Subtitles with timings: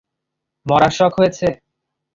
[0.65, 1.47] মরার শখ হয়েছে?